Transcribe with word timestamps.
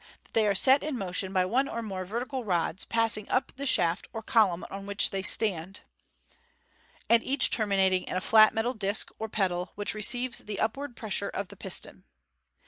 that 0.23 0.33
they 0.33 0.47
are 0.47 0.55
set 0.55 0.81
in 0.81 0.97
motion 0.97 1.31
by 1.31 1.45
one 1.45 1.67
or 1.67 1.83
more 1.83 2.05
vertical 2.05 2.43
rods 2.43 2.85
passing 2.85 3.29
up 3.29 3.51
the 3.55 3.67
shaft 3.67 4.07
or 4.13 4.23
column 4.23 4.65
on 4.71 4.87
which 4.87 5.11
they 5.11 5.21
stand, 5.21 5.81
and 7.07 7.23
each 7.23 7.51
terminating 7.51 8.01
in 8.05 8.15
a 8.15 8.19
flat 8.19 8.51
metal 8.51 8.73
disc, 8.73 9.11
or 9.19 9.29
pedal, 9.29 9.73
which 9.75 9.93
receives 9.93 10.39
the 10.39 10.59
upward 10.59 10.95
pressure 10.95 11.29
of 11.29 11.49
the 11.49 11.55
piston. 11.55 12.03